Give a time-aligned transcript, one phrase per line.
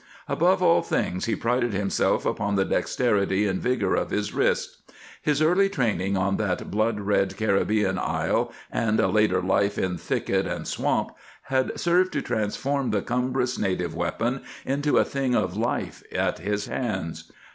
[0.27, 4.81] Above all things, he prided himself upon the dexterity and vigor of his wrist.
[5.21, 10.47] His early training on that blood red Caribbean isle, and a later life in thicket
[10.47, 11.11] and swamp,
[11.43, 16.65] had served to transform the cumbrous native weapon into a thing of life at his
[16.65, 17.29] hands.